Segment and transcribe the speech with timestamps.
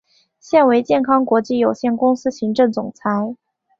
[0.39, 3.35] 现为健康国际有限公司行政总裁。